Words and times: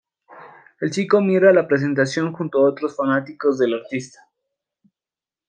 El 0.79 0.89
chico 0.89 1.21
mira 1.21 1.53
la 1.53 1.67
presentación 1.67 2.33
junto 2.33 2.57
a 2.57 2.67
otros 2.71 2.95
fanáticos 2.95 3.59
de 3.59 3.67
la 3.67 3.77
artista. 3.77 4.27